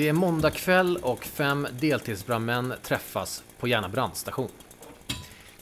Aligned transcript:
Det 0.00 0.08
är 0.08 0.12
måndag 0.12 0.50
kväll 0.50 0.96
och 0.96 1.24
fem 1.24 1.66
deltidsbrandmän 1.80 2.74
träffas 2.82 3.44
på 3.58 3.68
Järna 3.68 3.88
brandstation. 3.88 4.48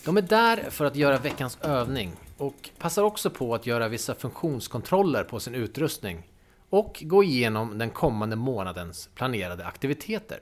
De 0.05 0.17
är 0.17 0.23
där 0.23 0.57
för 0.71 0.85
att 0.85 0.97
göra 0.97 1.19
veckans 1.19 1.59
övning 1.63 2.13
och 2.37 2.71
passar 2.79 3.03
också 3.03 3.31
på 3.31 3.55
att 3.55 3.67
göra 3.67 3.89
vissa 3.89 4.15
funktionskontroller 4.15 5.25
på 5.25 5.41
sin 5.41 5.55
utrustning 5.55 6.31
och 6.71 7.03
gå 7.07 7.25
igenom 7.25 7.79
den 7.79 7.91
kommande 7.91 8.37
månadens 8.37 9.09
planerade 9.15 9.67
aktiviteter. 9.67 10.41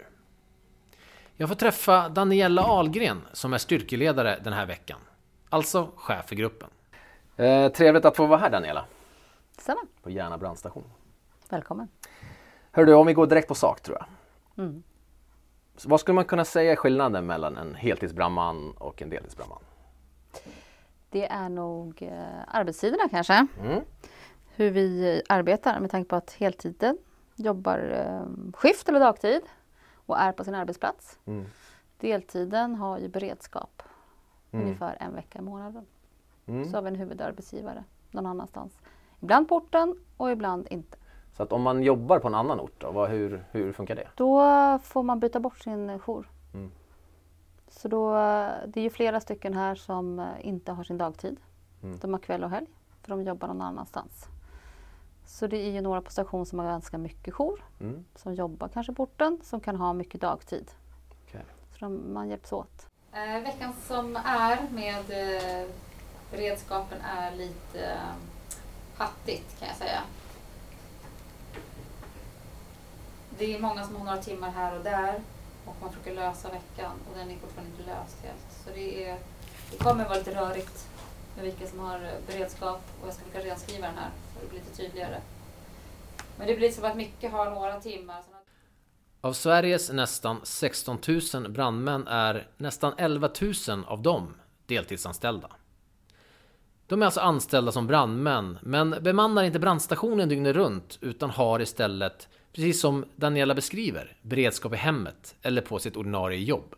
Jag 1.36 1.48
får 1.48 1.56
träffa 1.56 2.08
Daniela 2.08 2.62
Ahlgren 2.62 3.22
som 3.32 3.52
är 3.52 3.58
styrkeledare 3.58 4.40
den 4.44 4.52
här 4.52 4.66
veckan, 4.66 4.98
alltså 5.48 5.90
chef 5.96 6.28
för 6.28 6.36
gruppen. 6.36 6.68
Eh, 7.36 7.68
trevligt 7.68 8.04
att 8.04 8.16
få 8.16 8.26
vara 8.26 8.40
här 8.40 8.50
Daniela, 8.50 8.84
Detsamma. 9.56 9.80
på 10.02 10.10
Järna 10.10 10.38
brandstation. 10.38 10.90
Välkommen. 11.48 11.88
Hör 12.76 12.86
du, 12.86 12.94
om 12.94 13.06
vi 13.06 13.12
går 13.12 13.26
direkt 13.26 13.48
på 13.48 13.54
sak 13.54 13.80
tror 13.80 13.98
jag. 13.98 14.06
Mm. 14.64 14.82
Vad 15.84 16.00
skulle 16.00 16.14
man 16.14 16.24
kunna 16.24 16.44
säga 16.44 16.72
är 16.72 16.76
skillnaden 16.76 17.26
mellan 17.26 17.56
en 17.56 17.74
heltidsbrandman 17.74 18.70
och 18.78 19.02
en 19.02 19.10
deltidsbrandman? 19.10 19.58
Det 21.10 21.26
är 21.26 21.48
nog 21.48 22.02
eh, 22.02 22.14
arbetstiderna 22.48 23.08
kanske. 23.10 23.46
Mm. 23.60 23.80
Hur 24.56 24.70
vi 24.70 25.22
arbetar 25.28 25.80
med 25.80 25.90
tanke 25.90 26.08
på 26.08 26.16
att 26.16 26.32
heltiden 26.32 26.98
jobbar 27.36 27.78
eh, 27.78 28.52
skift 28.54 28.88
eller 28.88 29.00
dagtid 29.00 29.40
och 30.06 30.18
är 30.18 30.32
på 30.32 30.44
sin 30.44 30.54
arbetsplats. 30.54 31.18
Mm. 31.24 31.46
Deltiden 32.00 32.74
har 32.74 32.98
ju 32.98 33.08
beredskap 33.08 33.82
Mm. 34.50 34.66
ungefär 34.66 34.96
en 35.00 35.14
vecka 35.14 35.38
i 35.38 35.42
månaden. 35.42 35.86
Mm. 36.46 36.70
Så 36.70 36.76
har 36.76 36.82
vi 36.82 36.88
en 36.88 36.94
huvudarbetsgivare 36.94 37.84
någon 38.10 38.26
annanstans. 38.26 38.78
Ibland 39.20 39.48
på 39.48 39.56
orten 39.56 39.96
och 40.16 40.30
ibland 40.30 40.66
inte. 40.70 40.96
Så 41.36 41.42
att 41.42 41.52
om 41.52 41.62
man 41.62 41.82
jobbar 41.82 42.18
på 42.18 42.28
en 42.28 42.34
annan 42.34 42.60
ort, 42.60 42.72
då, 42.78 42.90
vad, 42.90 43.10
hur, 43.10 43.44
hur 43.50 43.72
funkar 43.72 43.94
det? 43.94 44.08
Då 44.14 44.40
får 44.82 45.02
man 45.02 45.20
byta 45.20 45.40
bort 45.40 45.58
sin 45.58 45.98
jour. 45.98 46.30
Mm. 46.54 46.70
Så 47.68 47.88
då, 47.88 48.12
det 48.66 48.80
är 48.80 48.82
ju 48.82 48.90
flera 48.90 49.20
stycken 49.20 49.54
här 49.54 49.74
som 49.74 50.18
eh, 50.18 50.26
inte 50.40 50.72
har 50.72 50.84
sin 50.84 50.98
dagtid. 50.98 51.36
Mm. 51.82 51.98
De 51.98 52.12
har 52.12 52.20
kväll 52.20 52.44
och 52.44 52.50
helg 52.50 52.66
för 53.02 53.08
de 53.10 53.22
jobbar 53.22 53.48
någon 53.48 53.62
annanstans. 53.62 54.26
Så 55.26 55.46
det 55.46 55.56
är 55.56 55.70
ju 55.70 55.80
några 55.80 56.00
på 56.02 56.10
station 56.10 56.46
som 56.46 56.58
har 56.58 56.66
ganska 56.66 56.98
mycket 56.98 57.34
jour, 57.34 57.64
Mm. 57.80 58.04
som 58.14 58.34
jobbar 58.34 58.68
kanske 58.68 58.92
på 58.92 59.02
orten, 59.02 59.40
som 59.42 59.60
kan 59.60 59.76
ha 59.76 59.92
mycket 59.92 60.20
dagtid. 60.20 60.70
Okej. 61.28 61.44
Så 61.72 61.84
de, 61.84 62.12
man 62.12 62.28
hjälps 62.28 62.52
åt. 62.52 62.86
Eh, 63.12 63.42
veckan 63.42 63.72
som 63.82 64.16
är 64.24 64.58
med 64.70 65.04
eh, 65.10 65.68
beredskapen 66.30 66.98
är 67.00 67.36
lite 67.36 67.84
eh, 67.84 67.98
hattigt 68.96 69.58
kan 69.58 69.68
jag 69.68 69.76
säga. 69.76 70.00
Det 73.38 73.54
är 73.54 73.60
många 73.60 73.84
som 73.84 73.96
har 73.96 74.04
några 74.04 74.22
timmar 74.22 74.50
här 74.50 74.78
och 74.78 74.84
där 74.84 75.14
och 75.64 75.76
man 75.80 75.90
försöker 75.90 76.14
lösa 76.14 76.48
veckan 76.48 76.92
och 77.10 77.18
den 77.18 77.30
är 77.30 77.36
fortfarande 77.36 77.70
inte 77.70 77.90
löst 77.90 78.22
helt. 78.22 78.64
Så 78.64 78.70
det, 78.74 79.04
är, 79.04 79.18
det 79.70 79.76
kommer 79.78 80.04
vara 80.04 80.18
lite 80.18 80.34
rörigt 80.34 80.88
med 81.34 81.44
vilka 81.44 81.66
som 81.66 81.78
har 81.78 82.10
beredskap 82.26 82.82
och 83.02 83.08
jag 83.08 83.14
ska 83.14 83.24
försöka 83.24 83.48
renskriva 83.48 83.86
den 83.86 83.96
här 83.96 84.10
så 84.34 84.40
det 84.40 84.50
blir 84.50 84.60
lite 84.60 84.76
tydligare. 84.76 85.20
Men 86.38 86.46
det 86.46 86.56
blir 86.56 86.70
som 86.70 86.84
att 86.84 86.96
mycket 86.96 87.32
har 87.32 87.50
några 87.50 87.80
timmar. 87.80 88.22
Så 88.22 88.36
Av 89.28 89.32
Sveriges 89.32 89.92
nästan 89.92 90.40
16 90.42 90.98
000 91.34 91.50
brandmän 91.50 92.06
är 92.06 92.48
nästan 92.56 92.92
11 92.98 93.30
000 93.68 93.84
av 93.86 94.02
dem 94.02 94.34
deltidsanställda. 94.66 95.50
De 96.86 97.02
är 97.02 97.06
alltså 97.06 97.20
anställda 97.20 97.72
som 97.72 97.86
brandmän, 97.86 98.58
men 98.62 98.90
bemannar 99.00 99.42
inte 99.42 99.58
brandstationen 99.58 100.28
dygnet 100.28 100.56
runt 100.56 100.98
utan 101.00 101.30
har 101.30 101.60
istället, 101.60 102.28
precis 102.56 102.80
som 102.80 103.04
Daniela 103.16 103.54
beskriver, 103.54 104.16
beredskap 104.22 104.72
i 104.72 104.76
hemmet 104.76 105.36
eller 105.42 105.62
på 105.62 105.78
sitt 105.78 105.96
ordinarie 105.96 106.38
jobb. 106.38 106.74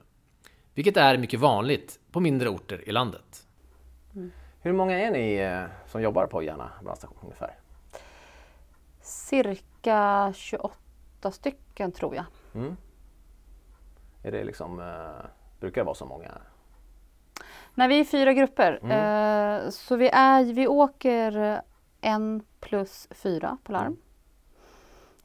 Vilket 0.74 0.96
är 0.96 1.18
mycket 1.18 1.40
vanligt 1.40 2.00
på 2.12 2.20
mindre 2.20 2.48
orter 2.48 2.88
i 2.88 2.92
landet. 2.92 3.46
Hur 4.60 4.72
många 4.72 5.00
är 5.00 5.10
ni 5.10 5.34
eh, 5.34 5.64
som 5.86 6.02
jobbar 6.02 6.26
på 6.26 6.42
Järna 6.42 6.70
brandstation 6.82 7.18
ungefär? 7.22 7.54
Cirka 9.00 10.32
28 10.36 11.30
stycken 11.32 11.92
tror 11.92 12.14
jag. 12.14 12.24
Mm. 12.54 12.76
Är 14.22 14.32
det 14.32 14.44
liksom, 14.44 14.80
eh, 14.80 15.26
brukar 15.60 15.80
det 15.80 15.84
vara 15.84 15.94
så 15.94 16.06
många? 16.06 16.30
Nej, 17.74 17.88
vi 17.88 18.00
är 18.00 18.04
fyra 18.04 18.32
grupper. 18.32 18.80
Mm. 18.82 18.90
Eh, 19.64 19.70
så 19.70 19.96
vi, 19.96 20.08
är, 20.08 20.44
vi 20.44 20.66
åker 20.66 21.62
en 22.00 22.42
plus 22.60 23.08
fyra 23.10 23.58
på 23.64 23.72
larm. 23.72 23.96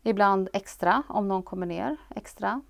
Ibland 0.04 0.50
extra 0.54 1.04
om 1.10 1.28
någon 1.28 1.44
kommer 1.44 1.66
ner 1.66 1.98
extra. 2.10 2.62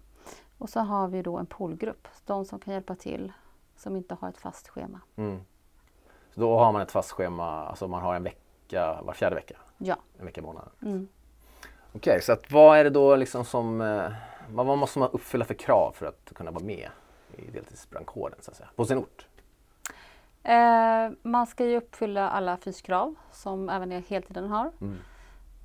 Och 0.57 0.69
så 0.69 0.79
har 0.79 1.07
vi 1.07 1.21
då 1.21 1.37
en 1.37 1.45
poolgrupp, 1.45 2.07
de 2.25 2.45
som 2.45 2.59
kan 2.59 2.73
hjälpa 2.73 2.95
till 2.95 3.31
som 3.75 3.95
inte 3.95 4.17
har 4.21 4.29
ett 4.29 4.37
fast 4.37 4.69
schema. 4.69 4.99
Mm. 5.15 5.39
Så 6.33 6.41
då 6.41 6.57
har 6.57 6.71
man 6.71 6.81
ett 6.81 6.91
fast 6.91 7.11
schema, 7.11 7.65
alltså 7.65 7.87
man 7.87 8.01
har 8.01 8.15
en 8.15 8.23
vecka 8.23 9.01
var 9.01 9.13
fjärde 9.13 9.35
vecka? 9.35 9.55
Ja. 9.77 9.95
En 10.19 10.25
vecka 10.25 10.41
i 10.41 10.43
månaden? 10.43 10.69
Mm. 10.81 11.07
Okej, 11.95 12.21
så 12.21 12.31
att 12.33 12.51
vad 12.51 12.77
är 12.77 12.83
det 12.83 12.89
då 12.89 13.15
liksom 13.15 13.45
som, 13.45 13.81
eh, 13.81 14.11
vad 14.49 14.77
måste 14.77 14.99
man 14.99 15.09
uppfylla 15.11 15.45
för 15.45 15.53
krav 15.53 15.91
för 15.91 16.05
att 16.05 16.31
kunna 16.35 16.51
vara 16.51 16.63
med 16.63 16.89
i 17.35 17.51
deltidsbrandkåren 17.51 18.37
så 18.41 18.51
att 18.51 18.57
säga, 18.57 18.69
på 18.75 18.85
sin 18.85 18.97
ort? 18.97 19.27
Eh, 20.43 21.09
man 21.21 21.47
ska 21.47 21.65
ju 21.65 21.77
uppfylla 21.77 22.29
alla 22.29 22.57
fyskrav 22.57 23.15
som 23.31 23.69
även 23.69 23.91
heltiden 23.91 24.47
har. 24.47 24.71
Mm. 24.81 24.97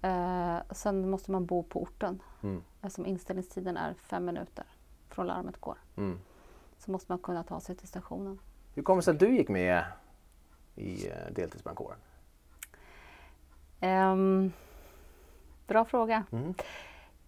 Eh, 0.03 0.59
sen 0.71 1.11
måste 1.11 1.31
man 1.31 1.47
bo 1.47 1.63
på 1.63 1.83
orten. 1.83 2.23
Mm. 2.43 2.63
Eftersom 2.83 3.07
inställningstiden 3.07 3.77
är 3.77 3.95
fem 3.95 4.25
minuter 4.25 4.65
från 5.09 5.27
larmet 5.27 5.61
går. 5.61 5.79
Mm. 5.97 6.19
Så 6.79 6.91
måste 6.91 7.13
man 7.13 7.19
kunna 7.19 7.43
ta 7.43 7.61
sig 7.61 7.77
till 7.77 7.89
stationen. 7.89 8.39
Hur 8.75 8.83
kommer 8.83 8.97
det 8.97 9.03
sig 9.05 9.13
att 9.15 9.21
du 9.21 9.37
gick 9.37 9.49
med 9.49 9.85
i 10.75 11.09
eh, 11.09 11.33
deltidsbrandkåren? 11.33 11.99
Ehm, 13.81 14.53
bra 15.67 15.85
fråga. 15.85 16.25
Mm. 16.33 16.55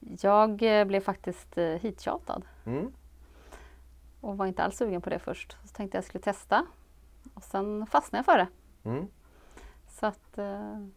Jag 0.00 0.80
eh, 0.80 0.84
blev 0.84 1.00
faktiskt 1.00 1.58
eh, 1.58 1.64
hittjatad 1.64 2.44
Mm. 2.66 2.92
och 4.20 4.36
var 4.38 4.46
inte 4.46 4.62
alls 4.62 4.76
sugen 4.76 5.00
på 5.02 5.10
det 5.10 5.18
först. 5.18 5.56
Så 5.64 5.68
tänkte 5.74 5.96
jag 5.98 6.04
skulle 6.04 6.22
testa 6.24 6.66
och 7.34 7.42
sen 7.42 7.86
fastnade 7.86 8.18
jag 8.18 8.24
för 8.24 8.38
det. 8.38 8.48
Mm. 8.90 9.06
Så 9.88 10.06
att 10.06 10.32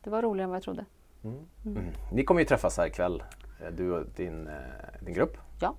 det 0.01 0.09
var 0.09 0.22
roligare 0.22 0.44
än 0.44 0.50
vad 0.50 0.55
jag 0.55 0.63
trodde. 0.63 0.85
Mm. 1.23 1.45
Mm. 1.66 1.94
Ni 2.11 2.23
kommer 2.23 2.41
ju 2.41 2.45
träffas 2.45 2.78
här 2.78 2.88
ikväll, 2.88 3.23
eh, 3.61 3.72
du 3.72 3.91
och 3.91 4.06
din, 4.16 4.47
eh, 4.47 4.53
din 5.01 5.13
grupp. 5.13 5.38
Ja. 5.61 5.75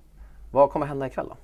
Vad 0.51 0.69
kommer 0.69 0.85
hända 0.85 1.07
ikväll 1.07 1.27
då? 1.29 1.37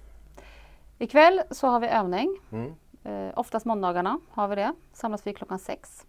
Ikväll 0.97 1.41
så 1.51 1.67
har 1.67 1.79
vi 1.79 1.88
övning. 1.88 2.38
Mm. 2.51 2.73
Eh, 3.03 3.34
oftast 3.35 3.66
måndagarna 3.66 4.19
har 4.29 4.47
vi 4.47 4.56
det. 4.56 4.73
Samlas 4.94 5.28
vi 5.28 5.34
klockan 5.34 5.59
sex. 5.59 6.06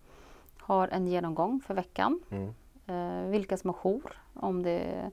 Har 0.58 0.88
en 0.88 1.06
genomgång 1.06 1.60
för 1.66 1.75
veckan. 1.75 2.20
Mm. 2.30 2.54
Eh, 2.86 3.30
vilka 3.30 3.56
som 3.56 3.70
har 3.70 3.75
jour. 3.75 4.12
Om 4.34 4.62
det, 4.62 5.10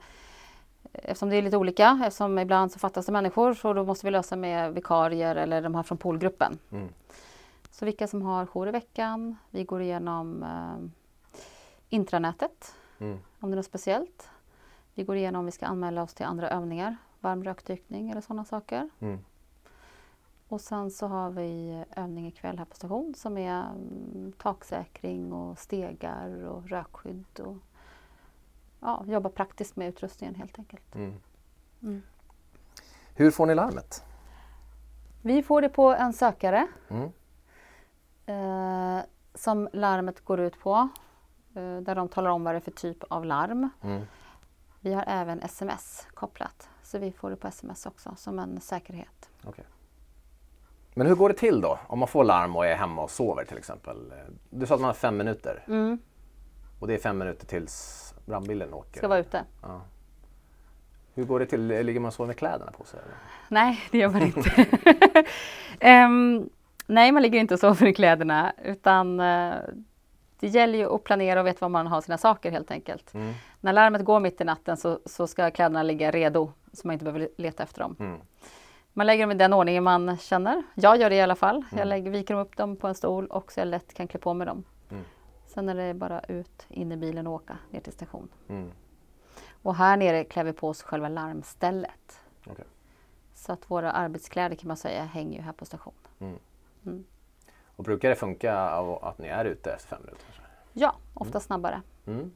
eftersom 0.93 1.29
det 1.29 1.35
är 1.35 1.41
lite 1.41 1.57
olika. 1.57 2.01
Eftersom 2.05 2.39
ibland 2.39 2.71
så 2.71 2.79
fattas 2.79 3.05
det 3.05 3.11
människor 3.11 3.53
så 3.53 3.73
då 3.73 3.85
måste 3.85 4.05
vi 4.05 4.11
lösa 4.11 4.35
med 4.35 4.73
vikarier 4.73 5.35
eller 5.35 5.61
de 5.61 5.75
här 5.75 5.83
från 5.83 5.97
poolgruppen. 5.97 6.59
Mm. 6.71 6.89
Så 7.71 7.85
vilka 7.85 8.07
som 8.07 8.21
har 8.21 8.45
jour 8.45 8.67
i 8.67 8.71
veckan. 8.71 9.35
Vi 9.49 9.63
går 9.63 9.81
igenom 9.81 10.43
eh, 10.43 10.89
intranätet. 11.89 12.75
Mm. 12.99 13.19
Om 13.39 13.49
det 13.49 13.53
är 13.53 13.55
något 13.55 13.65
speciellt. 13.65 14.29
Vi 14.93 15.03
går 15.03 15.15
igenom 15.15 15.39
om 15.39 15.45
vi 15.45 15.51
ska 15.51 15.65
anmäla 15.65 16.03
oss 16.03 16.13
till 16.13 16.25
andra 16.25 16.49
övningar. 16.49 16.97
Varm 17.19 17.43
rökdykning 17.43 18.09
eller 18.09 18.21
sådana 18.21 18.45
saker. 18.45 18.89
Mm. 18.99 19.19
Och 20.47 20.61
sen 20.61 20.91
så 20.91 21.07
har 21.07 21.29
vi 21.29 21.83
övning 21.95 22.27
ikväll 22.27 22.57
här 22.57 22.65
på 22.65 22.75
station 22.75 23.15
som 23.17 23.37
är 23.37 23.61
mm, 23.61 24.33
taksäkring 24.37 25.33
och 25.33 25.59
stegar 25.59 26.43
och 26.45 26.69
rökskydd. 26.69 27.39
Och, 27.39 27.57
ja, 28.79 29.03
jobba 29.07 29.29
praktiskt 29.29 29.75
med 29.75 29.87
utrustningen 29.89 30.35
helt 30.35 30.59
enkelt. 30.59 30.95
Mm. 30.95 31.13
Mm. 31.81 32.01
Hur 33.15 33.31
får 33.31 33.45
ni 33.45 33.55
larmet? 33.55 34.03
Vi 35.21 35.43
får 35.43 35.61
det 35.61 35.69
på 35.69 35.93
en 35.93 36.13
sökare 36.13 36.67
Mm. 36.89 37.11
eh, 38.25 39.03
som 39.33 39.69
larmet 39.73 40.25
går 40.25 40.39
ut 40.39 40.59
på. 40.59 40.89
Eh, 41.59 41.81
där 41.81 41.95
de 41.95 42.09
talar 42.09 42.29
om 42.29 42.43
vad 42.43 42.53
det 42.53 42.57
är 42.57 42.61
för 42.61 42.71
typ 42.71 43.03
av 43.03 43.25
larm. 43.25 43.69
Mm. 43.81 44.01
Vi 44.79 44.93
har 44.93 45.03
även 45.07 45.41
sms 45.41 46.07
kopplat. 46.13 46.69
Så 46.83 46.97
vi 46.99 47.11
får 47.11 47.29
det 47.29 47.35
på 47.35 47.47
sms 47.47 47.85
också 47.85 48.13
som 48.17 48.39
en 48.39 48.61
säkerhet. 48.61 49.29
Okej. 49.43 49.65
Men 50.93 51.07
hur 51.07 51.15
går 51.15 51.29
det 51.29 51.35
till 51.35 51.61
då? 51.61 51.79
Om 51.87 51.99
man 51.99 52.07
får 52.07 52.23
larm 52.23 52.55
och 52.55 52.65
är 52.65 52.75
hemma 52.75 53.01
och 53.01 53.11
sover 53.11 53.45
till 53.45 53.57
exempel. 53.57 54.13
Du 54.49 54.65
sa 54.65 54.73
att 54.75 54.81
man 54.81 54.87
har 54.87 54.93
fem 54.93 55.17
minuter 55.17 55.63
Mm, 55.67 55.99
och 56.79 56.87
det 56.87 56.93
är 56.93 56.97
fem 56.97 57.17
minuter 57.17 57.45
tills 57.45 58.13
brandbilen 58.25 58.73
åker. 58.73 58.97
ska 58.97 59.07
vara 59.07 59.19
ute. 59.19 59.43
Ja. 59.61 59.81
Hur 61.13 61.25
går 61.25 61.39
det 61.39 61.45
till? 61.45 61.67
Ligger 61.67 61.99
man 61.99 62.07
och 62.07 62.13
sover 62.13 62.27
med 62.27 62.37
kläderna 62.37 62.71
på 62.71 62.83
sig? 62.83 62.99
Eller? 63.05 63.15
Nej, 63.47 63.79
det 63.91 63.97
gör 63.97 64.09
man 64.09 64.21
inte. 64.21 64.65
Ehm, 65.79 66.49
nej, 66.87 67.11
man 67.11 67.21
ligger 67.21 67.39
inte 67.39 67.53
och 67.53 67.59
sover 67.59 67.87
i 67.87 67.93
kläderna 67.93 68.53
utan 68.63 69.19
eh, 69.19 69.53
det 70.39 70.47
gäller 70.47 70.77
ju 70.79 70.95
att 70.95 71.03
planera 71.03 71.39
och 71.39 71.47
veta 71.47 71.57
var 71.61 71.69
man 71.69 71.87
har 71.87 72.01
sina 72.01 72.17
saker 72.17 72.51
helt 72.51 72.71
enkelt. 72.71 73.13
Mm. 73.13 73.33
När 73.61 73.73
larmet 73.73 74.05
går 74.05 74.19
mitt 74.19 74.41
i 74.41 74.43
natten 74.43 74.77
så, 74.77 74.99
så 75.05 75.27
ska 75.27 75.51
kläderna 75.51 75.83
ligga 75.83 76.11
redo 76.11 76.51
så 76.73 76.87
man 76.87 76.93
inte 76.93 77.05
behöver 77.05 77.29
leta 77.37 77.63
efter 77.63 77.81
dem. 77.81 77.95
Mm. 77.99 78.19
Man 78.93 79.07
lägger 79.07 79.23
dem 79.23 79.31
i 79.31 79.35
den 79.35 79.53
ordningen 79.53 79.83
man 79.83 80.17
känner. 80.17 80.63
Jag 80.75 80.97
gör 80.97 81.09
det 81.09 81.15
i 81.15 81.21
alla 81.21 81.35
fall. 81.35 81.63
Jag 81.71 81.77
Mm. 81.79 81.87
lägger, 81.87 82.11
viker 82.11 82.35
upp 82.35 82.57
dem 82.57 82.75
på 82.75 82.87
en 82.87 82.95
stol 82.95 83.27
och 83.27 83.51
så 83.51 83.59
jag 83.59 83.67
lätt 83.67 83.93
kan 83.93 84.07
klä 84.07 84.19
på 84.19 84.33
mig 84.33 84.47
dem. 84.47 84.63
Mm. 84.91 85.03
Sen 85.47 85.69
är 85.69 85.75
det 85.75 85.93
bara 85.93 86.19
ut, 86.19 86.65
in 86.69 86.91
i 86.91 86.97
bilen 86.97 87.27
och 87.27 87.33
åka 87.33 87.57
ner 87.69 87.79
till 87.79 87.93
station. 87.93 88.29
Mm. 88.49 88.71
Och 89.61 89.75
här 89.75 89.97
nere 89.97 90.23
klär 90.23 90.43
vi 90.43 90.53
på 90.53 90.67
oss 90.69 90.83
själva 90.83 91.09
larmstället. 91.09 92.19
Okej. 92.47 92.65
Så 93.33 93.51
att 93.53 93.71
våra 93.71 93.91
arbetskläder 93.91 94.55
kan 94.55 94.67
man 94.67 94.77
säga 94.77 95.03
hänger 95.03 95.37
ju 95.37 95.43
här 95.43 95.53
på 95.53 95.65
station. 95.65 95.93
Och 97.79 97.85
brukar 97.85 98.09
det 98.09 98.15
funka 98.15 98.55
att 99.01 99.17
ni 99.17 99.27
är 99.27 99.45
ute 99.45 99.71
efter 99.73 99.87
fem 99.89 100.01
minuter? 100.01 100.25
Ja, 100.73 100.95
ofta 101.13 101.39
snabbare. 101.39 101.81
Mm. 102.07 102.31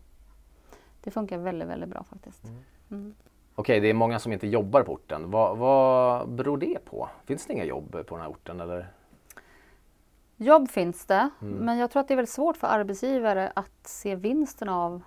Det 1.01 1.11
funkar 1.11 1.37
väldigt, 1.37 1.67
väldigt 1.67 1.89
bra 1.89 2.03
faktiskt. 2.03 2.43
Mm. 2.91 3.15
Okej, 3.55 3.79
det 3.79 3.87
är 3.87 3.93
många 3.93 4.19
som 4.19 4.33
inte 4.33 4.47
jobbar 4.47 4.83
på 4.83 4.93
orten. 4.93 5.31
Vad, 5.31 5.57
vad 5.57 6.29
beror 6.29 6.57
det 6.57 6.85
på? 6.85 7.09
Finns 7.25 7.45
det 7.45 7.53
inga 7.53 7.63
jobb 7.63 7.91
på 7.91 8.15
den 8.15 8.21
här 8.21 8.31
orten? 8.31 8.61
Eller? 8.61 8.87
Jobb 10.37 10.69
finns 10.69 11.05
det, 11.05 11.29
Mm. 11.41 11.53
men 11.53 11.77
jag 11.77 11.91
tror 11.91 11.99
att 12.01 12.07
det 12.07 12.13
är 12.13 12.15
väldigt 12.15 12.33
svårt 12.33 12.57
för 12.57 12.67
arbetsgivare 12.67 13.51
att 13.55 13.87
se 13.87 14.15
vinsten 14.15 14.69
av 14.69 15.01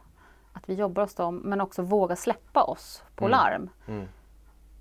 att 0.52 0.68
vi 0.68 0.74
jobbar 0.74 1.02
hos 1.02 1.14
dem, 1.14 1.36
men 1.36 1.60
också 1.60 1.82
våga 1.82 2.16
släppa 2.16 2.62
oss 2.64 3.02
på 3.14 3.24
Mm. 3.24 3.30
larm. 3.38 3.70
Mm. 3.88 4.02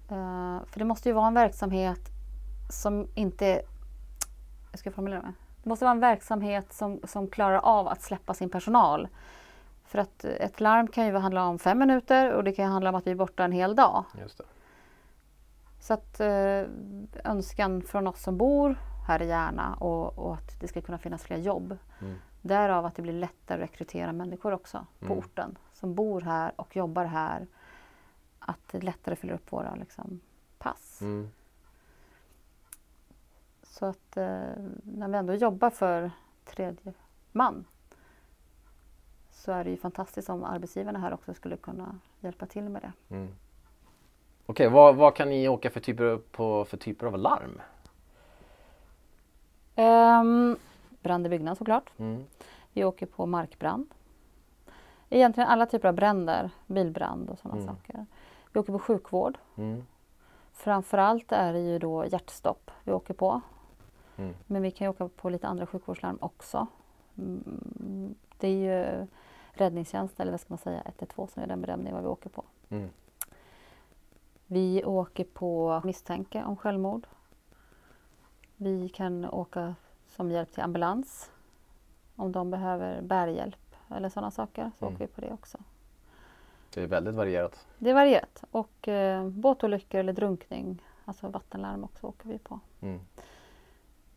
Eh, 0.09 0.65
för 0.65 0.79
det 0.79 0.85
måste 0.85 1.09
ju 1.09 1.13
vara 1.15 1.27
en 1.27 1.33
verksamhet 1.33 1.99
som 2.69 3.07
inte... 3.15 3.61
Jag 4.71 4.79
ska 4.79 4.91
formulera 4.91 5.21
mig. 5.21 5.31
Det 5.65 5.69
måste 5.69 5.85
vara 5.85 5.91
en 5.91 5.99
verksamhet 5.99 6.73
som, 6.73 6.99
som 7.03 7.27
klarar 7.27 7.57
av 7.57 7.87
att 7.87 8.01
släppa 8.01 8.33
sin 8.33 8.49
personal. 8.49 9.07
För 9.85 9.99
att 9.99 10.25
ett 10.25 10.59
larm 10.59 10.87
kan 10.87 11.05
ju 11.05 11.15
handla 11.17 11.45
om 11.45 11.59
fem 11.59 11.79
minuter 11.79 12.31
och 12.31 12.43
det 12.43 12.51
kan 12.51 12.71
handla 12.71 12.89
om 12.89 12.95
att 12.95 13.07
vi 13.07 13.11
är 13.11 13.15
borta 13.15 13.43
en 13.43 13.51
hel 13.51 13.75
dag. 13.75 14.05
Just 14.19 14.37
det. 14.37 14.43
Så 15.79 15.93
att 15.93 16.19
eh, 16.19 16.63
önskan 17.23 17.81
från 17.81 18.07
oss 18.07 18.23
som 18.23 18.37
bor 18.37 18.79
här 19.07 19.21
i 19.21 19.27
Järna 19.27 19.75
och, 19.79 20.17
och 20.19 20.33
att 20.33 20.59
det 20.61 20.67
ska 20.67 20.81
kunna 20.81 20.97
finnas 20.97 21.23
fler 21.23 21.37
jobb. 21.37 21.77
Mm. 22.01 22.15
Därav 22.41 22.85
att 22.85 22.95
det 22.95 23.01
blir 23.01 23.13
lättare 23.13 23.63
att 23.63 23.69
rekrytera 23.69 24.13
människor 24.13 24.53
också 24.53 24.85
på 24.99 25.05
Mm. 25.05 25.17
orten 25.17 25.57
som 25.73 25.95
bor 25.95 26.21
här 26.21 26.51
och 26.55 26.75
jobbar 26.75 27.05
här. 27.05 27.47
Att 28.39 28.59
det 28.71 28.81
lättare 28.81 29.15
fyller 29.15 29.33
upp 29.33 29.51
våra 29.51 29.75
liksom, 29.75 30.19
pass. 30.57 31.01
Mm. 31.01 31.31
Så 33.79 33.85
att 33.85 34.17
eh, 34.17 34.39
när 34.83 35.07
vi 35.07 35.17
ändå 35.17 35.33
jobbar 35.33 35.69
för 35.69 36.11
tredje 36.45 36.93
man 37.31 37.65
så 39.31 39.51
är 39.51 39.63
det 39.63 39.69
ju 39.69 39.77
fantastiskt 39.77 40.29
om 40.29 40.43
arbetsgivarna 40.43 40.99
här 40.99 41.13
också 41.13 41.33
skulle 41.33 41.57
kunna 41.57 41.99
hjälpa 42.19 42.45
till 42.45 42.69
med 42.69 42.81
det. 42.81 43.15
Mm. 43.15 43.35
Okej, 44.45 44.69
vad, 44.69 44.95
vad 44.95 45.15
kan 45.15 45.29
ni 45.29 45.47
åka 45.49 45.69
för 45.69 45.79
typer, 45.79 46.17
på, 46.17 46.65
för 46.65 46.77
typer 46.77 47.07
av 47.07 47.17
larm? 47.17 47.61
Um, 49.75 50.57
brand 51.01 51.25
i 51.25 51.29
byggnad 51.29 51.57
såklart. 51.57 51.91
Mm. 51.97 52.23
Vi 52.73 52.83
åker 52.83 53.05
på 53.05 53.25
markbrand. 53.25 53.87
Egentligen 55.09 55.49
alla 55.49 55.65
typer 55.65 55.87
av 55.87 55.95
bränder, 55.95 56.49
bilbrand 56.67 57.29
och 57.29 57.39
sådana 57.39 57.61
Mm. 57.61 57.75
saker. 57.75 58.05
Vi 58.53 58.59
åker 58.59 58.73
på 58.73 58.79
sjukvård. 58.79 59.37
Mm. 59.57 59.83
Framförallt 60.53 61.31
är 61.31 61.53
det 61.53 61.59
ju 61.59 61.79
då 61.79 62.05
hjärtstopp 62.05 62.71
vi 62.83 62.91
åker 62.91 63.13
på. 63.13 63.41
Mm. 64.17 64.33
Men 64.47 64.61
vi 64.61 64.71
kan 64.71 64.85
ju 64.85 64.89
åka 64.89 65.07
på 65.07 65.29
lite 65.29 65.47
andra 65.47 65.65
sjukvårdslarm 65.65 66.17
också. 66.21 66.67
Mm, 67.17 68.15
Det 68.37 68.47
är 68.47 68.51
ju 69.01 69.07
räddningstjänst 69.51 70.19
eller 70.19 70.31
vad 70.31 70.39
ska 70.39 70.53
man 70.53 70.57
säga, 70.57 70.81
112 70.85 71.27
som 71.27 71.43
är 71.43 71.47
den 71.47 71.61
bedömning 71.61 71.93
vad 71.93 72.01
vi 72.03 72.07
åker 72.09 72.29
på. 72.29 72.43
Mm. 72.69 72.89
Vi 74.47 74.83
åker 74.85 75.23
på 75.23 75.81
misstanke 75.83 76.43
om 76.43 76.57
självmord. 76.57 77.07
Vi 78.57 78.89
kan 78.89 79.25
åka 79.25 79.75
som 80.07 80.31
hjälp 80.31 80.51
till 80.53 80.63
ambulans 80.63 81.31
om 82.15 82.31
de 82.31 82.51
behöver 82.51 83.01
bärhjälp 83.01 83.75
eller 83.89 84.09
sådana 84.09 84.31
saker. 84.31 84.71
Så 84.79 84.85
Mm. 84.85 84.95
åker 84.95 85.07
vi 85.07 85.13
på 85.13 85.21
det 85.21 85.33
också. 85.33 85.57
Det 86.73 86.81
är 86.83 86.87
väldigt 86.87 87.15
varierat. 87.15 87.65
Det 87.77 87.89
är 87.89 87.93
varierat. 87.93 88.43
Och 88.51 88.87
eh, 88.87 89.27
båtolyckor 89.29 89.99
eller 89.99 90.13
drunkning, 90.13 90.81
alltså 91.05 91.27
vattenlarm 91.29 91.83
också 91.83 92.07
åker 92.07 92.29
vi 92.29 92.37
på. 92.37 92.59
Mm. 92.81 92.99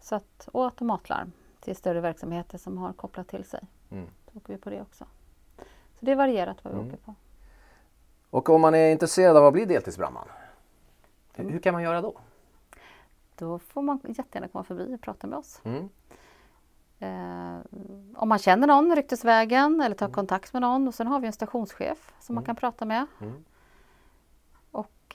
Så 0.08 0.14
att, 0.14 0.48
och 0.52 0.64
automatlarm 0.64 1.32
till 1.60 1.76
större 1.76 2.00
verksamheter 2.00 2.58
som 2.58 2.78
har 2.78 2.92
kopplat 2.92 3.28
till 3.28 3.44
sig. 3.44 3.60
Mm. 3.90 4.06
Så 4.32 4.38
åker 4.38 4.52
vi 4.52 4.58
på 4.58 4.70
det 4.70 4.80
också. 4.82 5.04
Så 5.98 6.04
det 6.06 6.12
är 6.12 6.16
varierat 6.16 6.64
vad 6.64 6.72
vi 6.72 6.78
Mm. 6.78 6.88
åker 6.88 7.02
på. 7.04 7.14
Och 8.30 8.48
om 8.48 8.60
man 8.60 8.74
är 8.74 8.90
intresserad 8.92 9.36
av 9.36 9.46
att 9.46 9.52
bli 9.52 9.64
deltidsbrandman, 9.64 10.28
hur, 11.34 11.50
hur 11.50 11.58
kan 11.58 11.72
man 11.74 11.82
göra 11.82 12.00
då? 12.00 12.14
Då 13.36 13.58
får 13.58 13.82
man 13.82 14.00
jättegärna 14.04 14.48
komma 14.48 14.64
förbi 14.64 14.94
och 14.94 15.00
prata 15.00 15.26
med 15.26 15.38
oss. 15.38 15.60
Mm. 15.64 15.88
Eh, 16.98 17.60
om 18.16 18.28
man 18.28 18.38
känner 18.38 18.66
någon 18.66 18.96
ryktesvägen 18.96 19.80
eller 19.80 19.96
tar 19.96 20.08
kontakt 20.10 20.52
med 20.52 20.62
någon. 20.62 20.88
Och 20.88 20.94
sen 20.94 21.06
har 21.06 21.20
vi 21.20 21.26
en 21.26 21.32
stationschef 21.32 22.12
som 22.20 22.34
man 22.34 22.42
Mm. 22.42 22.46
kan 22.46 22.56
prata 22.56 22.84
med. 22.84 23.06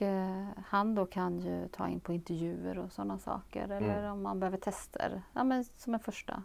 Mm. 0.00 0.38
Och 0.48 0.56
eh, 0.56 0.64
han 0.66 0.94
då 0.94 1.06
kan 1.06 1.40
ju 1.40 1.68
ta 1.68 1.88
in 1.88 2.00
på 2.00 2.12
intervjuer 2.12 2.78
och 2.78 2.92
sådana 2.92 3.18
saker. 3.18 3.64
Eller 3.64 3.98
Mm. 3.98 4.12
om 4.12 4.22
man 4.22 4.40
behöver 4.40 4.58
tester. 4.58 5.22
Ja, 5.32 5.44
men 5.44 5.64
som 5.76 5.94
en 5.94 6.00
första 6.00 6.42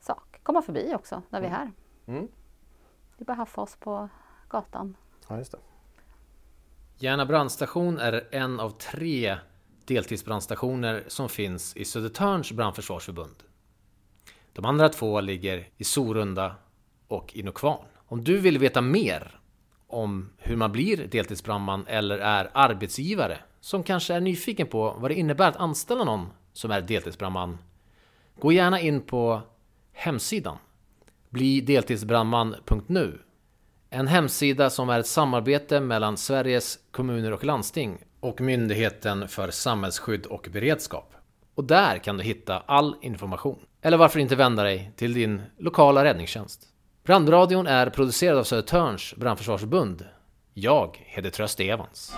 sak. 0.00 0.40
Komma 0.42 0.62
förbi 0.62 0.94
också 0.94 1.22
när 1.30 1.40
vi 1.40 1.46
är 1.46 1.50
här. 1.50 1.72
Mm. 2.06 2.28
Det 3.16 3.22
är 3.22 3.24
bara 3.24 3.32
att 3.32 3.38
haffa 3.38 3.60
oss 3.60 3.76
på 3.76 4.08
gatan. 4.48 4.96
Ja, 5.28 5.38
just 5.38 5.52
det. 5.52 5.58
Järna 6.98 7.26
brandstation 7.26 7.98
är 7.98 8.28
en 8.30 8.60
av 8.60 8.70
tre 8.70 9.38
deltidsbrandstationer 9.84 11.04
som 11.06 11.28
finns 11.28 11.76
i 11.76 11.84
Södertörns 11.84 12.52
brandförsvarsförbund. 12.52 13.42
De 14.52 14.64
andra 14.64 14.88
två 14.88 15.20
ligger 15.20 15.68
i 15.76 15.84
Sorunda 15.84 16.54
och 17.08 17.36
i 17.36 17.42
Nykvarn. 17.42 17.86
Om 18.08 18.24
du 18.24 18.38
vill 18.38 18.58
veta 18.58 18.80
mer 18.80 19.40
om 19.96 20.30
hur 20.38 20.56
man 20.56 20.72
blir 20.72 20.96
deltidsbrandman 20.96 21.84
eller 21.86 22.18
är 22.18 22.50
arbetsgivare 22.54 23.38
som 23.60 23.82
kanske 23.82 24.14
är 24.14 24.20
nyfiken 24.20 24.66
på 24.66 24.96
vad 24.98 25.10
det 25.10 25.14
innebär 25.14 25.48
att 25.48 25.56
anställa 25.56 26.04
någon 26.04 26.26
som 26.52 26.70
är 26.70 26.80
deltidsbrandman. 26.80 27.58
Gå 28.40 28.52
gärna 28.52 28.80
in 28.80 29.00
på 29.00 29.40
hemsidan 29.92 30.56
blideltidsbrandman.nu 31.30 33.18
en 33.90 34.06
hemsida 34.06 34.70
som 34.70 34.88
är 34.88 35.00
ett 35.00 35.06
samarbete 35.06 35.80
mellan 35.80 36.16
Sveriges 36.16 36.78
kommuner 36.90 37.32
och 37.32 37.44
landsting 37.44 37.98
och 38.20 38.40
Myndigheten 38.40 39.28
för 39.28 39.50
samhällsskydd 39.50 40.26
och 40.26 40.48
beredskap. 40.52 41.14
Och 41.54 41.64
där 41.64 41.98
kan 41.98 42.16
du 42.16 42.24
hitta 42.24 42.58
all 42.58 42.96
information. 43.02 43.58
Eller 43.82 43.96
varför 43.96 44.20
inte 44.20 44.36
vända 44.36 44.62
dig 44.62 44.92
till 44.96 45.14
din 45.14 45.42
lokala 45.58 46.04
räddningstjänst. 46.04 46.68
Brandradion 47.06 47.66
är 47.66 47.90
producerad 47.90 48.38
av 48.38 48.44
Södertörns 48.44 49.14
brandförsvarsförbund. 49.16 50.04
Jag 50.54 51.04
heter 51.06 51.30
Tröst 51.30 51.60
Evans. 51.60 52.14